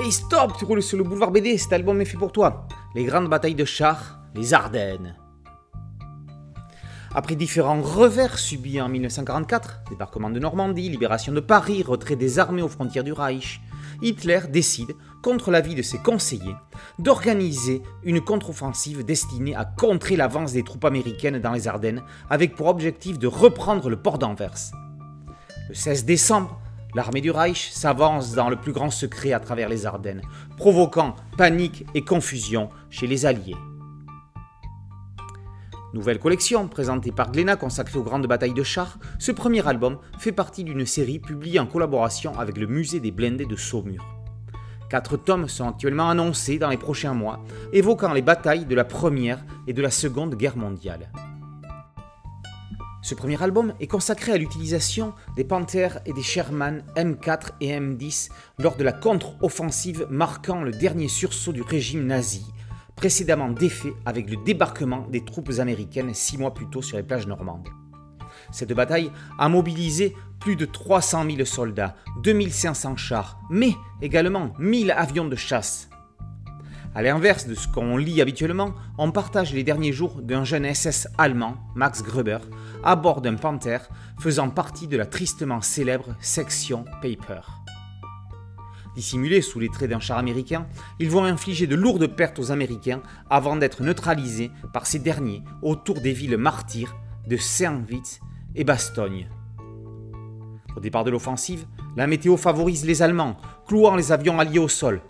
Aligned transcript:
Hey 0.00 0.12
stop, 0.12 0.52
tu 0.56 0.64
roules 0.64 0.80
sur 0.80 0.96
le 0.96 1.02
boulevard 1.02 1.32
BD, 1.32 1.58
cet 1.58 1.72
album 1.72 2.00
est 2.00 2.04
fait 2.04 2.16
pour 2.16 2.30
toi. 2.30 2.68
Les 2.94 3.04
grandes 3.04 3.28
batailles 3.28 3.56
de 3.56 3.64
chars, 3.64 4.20
les 4.32 4.54
Ardennes. 4.54 5.16
Après 7.12 7.34
différents 7.34 7.82
revers 7.82 8.38
subis 8.38 8.80
en 8.80 8.88
1944, 8.88 9.80
débarquement 9.90 10.30
de 10.30 10.38
Normandie, 10.38 10.88
libération 10.88 11.32
de 11.32 11.40
Paris, 11.40 11.82
retrait 11.82 12.14
des 12.14 12.38
armées 12.38 12.62
aux 12.62 12.68
frontières 12.68 13.02
du 13.02 13.12
Reich, 13.12 13.60
Hitler 14.00 14.42
décide, 14.48 14.94
contre 15.20 15.50
l'avis 15.50 15.74
de 15.74 15.82
ses 15.82 15.98
conseillers, 15.98 16.54
d'organiser 17.00 17.82
une 18.04 18.20
contre-offensive 18.20 19.04
destinée 19.04 19.56
à 19.56 19.64
contrer 19.64 20.14
l'avance 20.14 20.52
des 20.52 20.62
troupes 20.62 20.84
américaines 20.84 21.40
dans 21.40 21.52
les 21.52 21.66
Ardennes, 21.66 22.04
avec 22.30 22.54
pour 22.54 22.68
objectif 22.68 23.18
de 23.18 23.26
reprendre 23.26 23.90
le 23.90 24.00
port 24.00 24.18
d'Anvers. 24.18 24.70
Le 25.68 25.74
16 25.74 26.04
décembre, 26.04 26.60
l'armée 26.94 27.20
du 27.20 27.30
Reich 27.30 27.70
s'avance 27.72 28.34
dans 28.34 28.48
le 28.48 28.56
plus 28.56 28.72
grand 28.72 28.90
secret 28.90 29.32
à 29.32 29.40
travers 29.40 29.68
les 29.68 29.86
Ardennes, 29.86 30.22
provoquant 30.56 31.16
panique 31.36 31.86
et 31.94 32.04
confusion 32.04 32.70
chez 32.90 33.06
les 33.06 33.26
Alliés. 33.26 33.56
Nouvelle 35.94 36.18
collection 36.18 36.68
présentée 36.68 37.12
par 37.12 37.32
Glénat 37.32 37.56
consacrée 37.56 37.98
aux 37.98 38.02
grandes 38.02 38.26
batailles 38.26 38.52
de 38.52 38.62
chars, 38.62 38.98
ce 39.18 39.32
premier 39.32 39.66
album 39.66 39.98
fait 40.18 40.32
partie 40.32 40.62
d'une 40.62 40.84
série 40.84 41.18
publiée 41.18 41.60
en 41.60 41.66
collaboration 41.66 42.38
avec 42.38 42.58
le 42.58 42.66
musée 42.66 43.00
des 43.00 43.10
blindés 43.10 43.46
de 43.46 43.56
Saumur. 43.56 44.04
Quatre 44.90 45.16
tomes 45.16 45.48
sont 45.48 45.68
actuellement 45.68 46.08
annoncés 46.08 46.58
dans 46.58 46.68
les 46.68 46.76
prochains 46.76 47.14
mois, 47.14 47.42
évoquant 47.72 48.12
les 48.12 48.22
batailles 48.22 48.66
de 48.66 48.74
la 48.74 48.84
Première 48.84 49.44
et 49.66 49.72
de 49.72 49.82
la 49.82 49.90
Seconde 49.90 50.34
Guerre 50.34 50.56
mondiale. 50.56 51.10
Ce 53.00 53.14
premier 53.14 53.40
album 53.42 53.74
est 53.78 53.86
consacré 53.86 54.32
à 54.32 54.36
l'utilisation 54.36 55.14
des 55.36 55.44
Panthers 55.44 56.00
et 56.04 56.12
des 56.12 56.22
Sherman 56.22 56.82
M4 56.96 57.50
et 57.60 57.78
M10 57.78 58.30
lors 58.58 58.76
de 58.76 58.82
la 58.82 58.92
contre-offensive 58.92 60.06
marquant 60.10 60.62
le 60.62 60.72
dernier 60.72 61.06
sursaut 61.06 61.52
du 61.52 61.62
régime 61.62 62.06
nazi, 62.06 62.44
précédemment 62.96 63.50
défait 63.50 63.94
avec 64.04 64.28
le 64.28 64.36
débarquement 64.44 65.06
des 65.10 65.24
troupes 65.24 65.52
américaines 65.58 66.12
six 66.12 66.38
mois 66.38 66.52
plus 66.52 66.68
tôt 66.68 66.82
sur 66.82 66.96
les 66.96 67.04
plages 67.04 67.28
normandes. 67.28 67.68
Cette 68.50 68.72
bataille 68.72 69.12
a 69.38 69.48
mobilisé 69.48 70.14
plus 70.40 70.56
de 70.56 70.64
300 70.64 71.24
000 71.30 71.44
soldats, 71.44 71.94
2500 72.22 72.96
chars, 72.96 73.38
mais 73.48 73.74
également 74.02 74.52
1000 74.58 74.90
avions 74.90 75.28
de 75.28 75.36
chasse. 75.36 75.88
À 76.98 77.02
l'inverse 77.02 77.46
de 77.46 77.54
ce 77.54 77.68
qu'on 77.68 77.96
lit 77.96 78.20
habituellement, 78.20 78.74
on 78.98 79.12
partage 79.12 79.54
les 79.54 79.62
derniers 79.62 79.92
jours 79.92 80.20
d'un 80.20 80.42
jeune 80.42 80.64
SS 80.74 81.06
allemand, 81.16 81.54
Max 81.76 82.02
Gruber, 82.02 82.38
à 82.82 82.96
bord 82.96 83.20
d'un 83.20 83.36
Panther 83.36 83.78
faisant 84.18 84.50
partie 84.50 84.88
de 84.88 84.96
la 84.96 85.06
tristement 85.06 85.60
célèbre 85.60 86.16
section 86.20 86.84
Paper. 87.00 87.42
Dissimulés 88.96 89.42
sous 89.42 89.60
les 89.60 89.68
traits 89.68 89.90
d'un 89.90 90.00
char 90.00 90.18
américain, 90.18 90.66
ils 90.98 91.08
vont 91.08 91.22
infliger 91.22 91.68
de 91.68 91.76
lourdes 91.76 92.08
pertes 92.08 92.40
aux 92.40 92.50
Américains 92.50 93.00
avant 93.30 93.54
d'être 93.54 93.84
neutralisés 93.84 94.50
par 94.72 94.84
ces 94.84 94.98
derniers 94.98 95.44
autour 95.62 96.00
des 96.00 96.12
villes 96.12 96.36
martyrs 96.36 96.96
de 97.28 97.36
Saint-Witz 97.36 98.18
et 98.56 98.64
Bastogne. 98.64 99.28
Au 100.76 100.80
départ 100.80 101.04
de 101.04 101.12
l'offensive, 101.12 101.64
la 101.96 102.08
météo 102.08 102.36
favorise 102.36 102.84
les 102.84 103.02
Allemands, 103.02 103.36
clouant 103.68 103.94
les 103.94 104.10
avions 104.10 104.40
alliés 104.40 104.58
au 104.58 104.66
sol. 104.66 105.00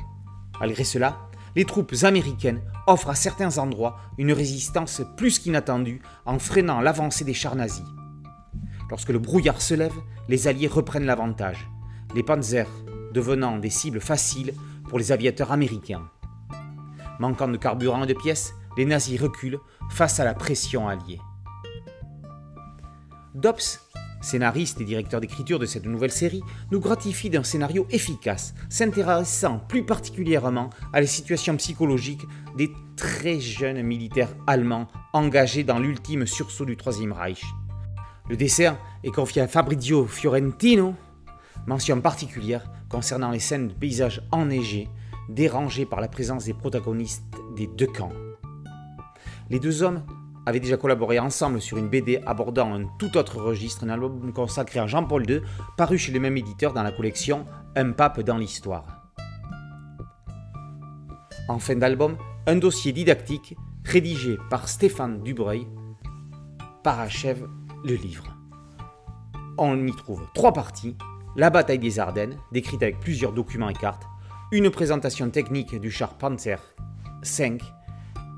Malgré 0.60 0.84
cela, 0.84 1.27
les 1.58 1.64
troupes 1.64 1.92
américaines 2.04 2.62
offrent 2.86 3.10
à 3.10 3.16
certains 3.16 3.58
endroits 3.58 3.98
une 4.16 4.30
résistance 4.30 5.02
plus 5.16 5.40
qu'inattendue 5.40 6.00
en 6.24 6.38
freinant 6.38 6.80
l'avancée 6.80 7.24
des 7.24 7.34
chars 7.34 7.56
nazis. 7.56 7.84
Lorsque 8.88 9.08
le 9.08 9.18
brouillard 9.18 9.60
se 9.60 9.74
lève, 9.74 9.96
les 10.28 10.46
Alliés 10.46 10.68
reprennent 10.68 11.04
l'avantage, 11.04 11.68
les 12.14 12.22
Panzers 12.22 12.70
devenant 13.12 13.58
des 13.58 13.70
cibles 13.70 14.00
faciles 14.00 14.54
pour 14.88 15.00
les 15.00 15.10
aviateurs 15.10 15.50
américains. 15.50 16.08
Manquant 17.18 17.48
de 17.48 17.56
carburant 17.56 18.04
et 18.04 18.06
de 18.06 18.14
pièces, 18.14 18.54
les 18.76 18.84
nazis 18.84 19.20
reculent 19.20 19.58
face 19.90 20.20
à 20.20 20.24
la 20.24 20.34
pression 20.34 20.86
alliée. 20.86 21.18
Scénariste 24.20 24.80
et 24.80 24.84
directeur 24.84 25.20
d'écriture 25.20 25.58
de 25.58 25.66
cette 25.66 25.86
nouvelle 25.86 26.10
série, 26.10 26.42
nous 26.70 26.80
gratifie 26.80 27.30
d'un 27.30 27.42
scénario 27.42 27.86
efficace, 27.90 28.54
s'intéressant 28.68 29.60
plus 29.68 29.84
particulièrement 29.84 30.70
à 30.92 31.00
la 31.00 31.06
situation 31.06 31.56
psychologique 31.56 32.22
des 32.56 32.72
très 32.96 33.40
jeunes 33.40 33.82
militaires 33.82 34.34
allemands 34.46 34.88
engagés 35.12 35.64
dans 35.64 35.78
l'ultime 35.78 36.26
sursaut 36.26 36.64
du 36.64 36.76
Troisième 36.76 37.12
Reich. 37.12 37.44
Le 38.28 38.36
dessert 38.36 38.76
est 39.04 39.10
confié 39.10 39.42
à 39.42 39.48
Fabrizio 39.48 40.06
Fiorentino, 40.06 40.94
mention 41.66 42.00
particulière 42.00 42.70
concernant 42.88 43.30
les 43.30 43.38
scènes 43.38 43.68
de 43.68 43.74
paysages 43.74 44.22
enneigés, 44.32 44.88
dérangés 45.28 45.86
par 45.86 46.00
la 46.00 46.08
présence 46.08 46.44
des 46.44 46.54
protagonistes 46.54 47.22
des 47.56 47.66
deux 47.66 47.86
camps. 47.86 48.12
Les 49.50 49.58
deux 49.58 49.82
hommes 49.82 50.02
avaient 50.48 50.60
déjà 50.60 50.78
collaboré 50.78 51.18
ensemble 51.18 51.60
sur 51.60 51.76
une 51.76 51.88
BD 51.88 52.22
abordant 52.24 52.72
un 52.72 52.86
tout 52.98 53.18
autre 53.18 53.38
registre, 53.38 53.84
un 53.84 53.90
album 53.90 54.32
consacré 54.32 54.80
à 54.80 54.86
Jean-Paul 54.86 55.28
II, 55.28 55.42
paru 55.76 55.98
chez 55.98 56.10
le 56.10 56.20
même 56.20 56.38
éditeur 56.38 56.72
dans 56.72 56.82
la 56.82 56.90
collection 56.90 57.44
Un 57.76 57.92
pape 57.92 58.20
dans 58.22 58.38
l'histoire. 58.38 59.10
En 61.48 61.58
fin 61.58 61.76
d'album, 61.76 62.16
un 62.46 62.56
dossier 62.56 62.92
didactique 62.92 63.56
rédigé 63.84 64.38
par 64.48 64.68
Stéphane 64.68 65.22
Dubreuil 65.22 65.66
parachève 66.82 67.46
le 67.84 67.94
livre. 67.94 68.24
On 69.58 69.86
y 69.86 69.94
trouve 69.96 70.26
trois 70.34 70.54
parties 70.54 70.96
la 71.36 71.50
bataille 71.50 71.78
des 71.78 71.98
Ardennes, 71.98 72.38
décrite 72.52 72.82
avec 72.82 73.00
plusieurs 73.00 73.32
documents 73.32 73.68
et 73.68 73.74
cartes, 73.74 74.04
une 74.50 74.70
présentation 74.70 75.28
technique 75.28 75.78
du 75.78 75.90
char 75.90 76.16
Panzer 76.16 76.58
5 77.22 77.60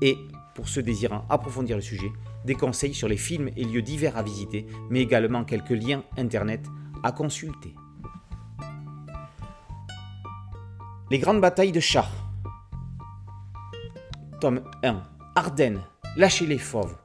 et 0.01 0.17
pour 0.55 0.67
ceux 0.67 0.83
désirant 0.83 1.25
approfondir 1.29 1.75
le 1.75 1.81
sujet, 1.81 2.11
des 2.45 2.55
conseils 2.55 2.93
sur 2.93 3.07
les 3.07 3.17
films 3.17 3.49
et 3.55 3.63
lieux 3.63 3.81
divers 3.81 4.17
à 4.17 4.23
visiter, 4.23 4.67
mais 4.89 5.01
également 5.01 5.43
quelques 5.43 5.69
liens 5.69 6.03
internet 6.17 6.65
à 7.03 7.11
consulter. 7.11 7.73
Les 11.09 11.19
grandes 11.19 11.41
batailles 11.41 11.71
de 11.71 11.79
chars. 11.79 12.11
Tome 14.39 14.61
1. 14.83 15.03
Ardennes, 15.35 15.81
lâchez 16.15 16.45
les 16.45 16.57
fauves, 16.57 16.95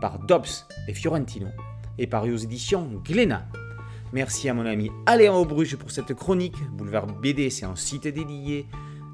par 0.00 0.18
Dobbs 0.18 0.66
et 0.86 0.94
Fiorentino, 0.94 1.48
et 1.98 2.06
paru 2.06 2.32
aux 2.32 2.38
éditions 2.38 3.00
Glénat. 3.04 3.46
Merci 4.12 4.48
à 4.48 4.54
mon 4.54 4.64
ami 4.64 4.90
Alain 5.06 5.32
Aubruche 5.32 5.76
pour 5.76 5.90
cette 5.90 6.14
chronique. 6.14 6.56
Boulevard 6.72 7.06
BD, 7.06 7.50
c'est 7.50 7.66
un 7.66 7.74
site 7.74 8.06
dédié, 8.06 8.66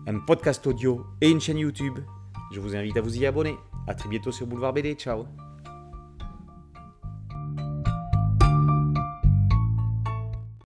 un 0.06 0.18
podcast 0.18 0.66
audio 0.66 1.06
et 1.20 1.30
une 1.30 1.40
chaîne 1.40 1.58
YouTube. 1.58 1.98
Je 2.52 2.60
vous 2.60 2.76
invite 2.76 2.96
à 2.96 3.00
vous 3.00 3.16
y 3.16 3.26
abonner. 3.26 3.56
A 3.86 3.94
très 3.94 4.08
bientôt 4.08 4.32
sur 4.32 4.46
Boulevard 4.46 4.72
BD. 4.72 4.94
Ciao 4.94 5.26